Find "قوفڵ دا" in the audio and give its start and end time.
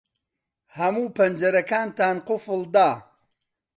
2.27-2.89